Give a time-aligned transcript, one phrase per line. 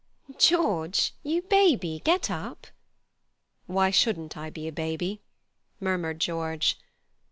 [0.39, 2.65] "George, you baby, get up."
[3.67, 5.21] "Why shouldn't I be a baby?"
[5.79, 6.79] murmured George.